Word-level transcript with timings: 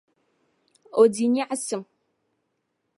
O 1.01 1.03
di 1.13 1.25
nyaɣisim. 1.33 1.83